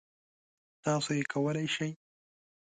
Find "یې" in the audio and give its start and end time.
1.17-1.23